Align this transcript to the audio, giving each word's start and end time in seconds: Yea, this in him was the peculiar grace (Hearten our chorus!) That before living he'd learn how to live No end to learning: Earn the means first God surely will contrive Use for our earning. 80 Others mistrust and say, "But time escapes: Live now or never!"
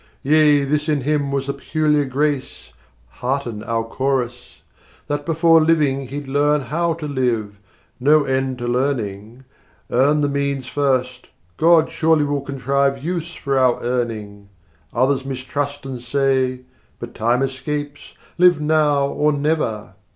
Yea, 0.23 0.63
this 0.63 0.89
in 0.89 1.01
him 1.01 1.31
was 1.31 1.45
the 1.45 1.53
peculiar 1.53 2.05
grace 2.05 2.71
(Hearten 3.19 3.61
our 3.61 3.83
chorus!) 3.83 4.63
That 5.05 5.27
before 5.27 5.61
living 5.61 6.07
he'd 6.07 6.27
learn 6.27 6.61
how 6.61 6.93
to 6.95 7.07
live 7.07 7.59
No 7.99 8.23
end 8.23 8.57
to 8.57 8.67
learning: 8.67 9.43
Earn 9.91 10.21
the 10.21 10.27
means 10.27 10.65
first 10.65 11.27
God 11.57 11.91
surely 11.91 12.23
will 12.23 12.41
contrive 12.41 13.03
Use 13.03 13.35
for 13.35 13.59
our 13.59 13.79
earning. 13.83 14.49
80 14.89 14.95
Others 14.95 15.25
mistrust 15.25 15.85
and 15.85 16.01
say, 16.01 16.61
"But 16.99 17.13
time 17.13 17.43
escapes: 17.43 18.15
Live 18.39 18.59
now 18.59 19.05
or 19.05 19.31
never!" 19.31 19.93